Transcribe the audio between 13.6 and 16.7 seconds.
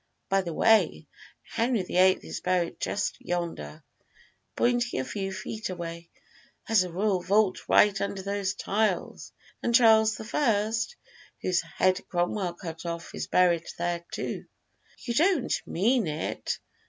there too." "You don't mean it!"